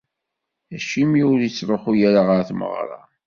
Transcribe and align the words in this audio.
Acimi 0.75 1.21
ur 1.31 1.39
ittruḥu 1.41 1.93
ara 2.07 2.21
ɣer 2.27 2.39
tmeɣra? 2.49 3.01